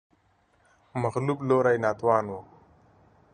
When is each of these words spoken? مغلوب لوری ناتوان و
مغلوب 1.01 1.39
لوری 1.47 1.77
ناتوان 1.83 2.25
و 2.35 2.37